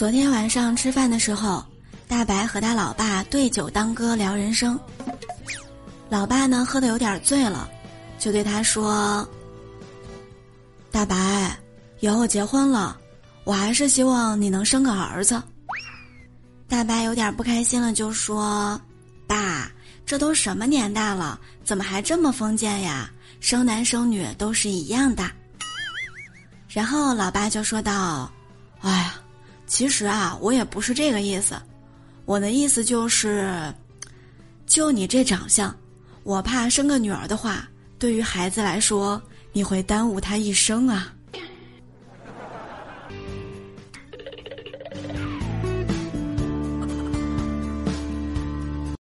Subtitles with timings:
[0.00, 1.62] 昨天晚上吃饭的时候，
[2.08, 4.80] 大白和他老爸对酒当歌聊人生。
[6.08, 7.68] 老爸呢喝的有点醉了，
[8.18, 9.28] 就对他说
[10.90, 11.54] ：“大白，
[11.98, 12.96] 以后结婚了，
[13.44, 15.42] 我还是希望你能生个儿子。”
[16.66, 18.80] 大白有点不开心了，就说
[19.28, 19.70] ：“爸，
[20.06, 23.10] 这都什么年代了，怎么还这么封建呀？
[23.38, 25.30] 生男生女都是一样的。”
[26.70, 28.32] 然后老爸就说道
[28.80, 29.16] ：“哎呀。”
[29.70, 31.54] 其实啊，我也不是这个意思，
[32.24, 33.72] 我的意思就是，
[34.66, 35.72] 就你这长相，
[36.24, 41.14] 我怕生个女儿的话，对于孩子来说，你会耽误他一生啊。